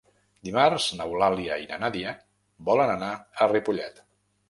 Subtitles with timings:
[0.47, 2.17] Dimarts n'Eulàlia i na Nàdia
[2.73, 3.15] volen anar
[3.47, 4.07] a Ripollet.